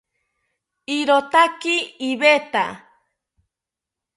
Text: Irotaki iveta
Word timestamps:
Irotaki 0.95 1.73
iveta 2.09 2.65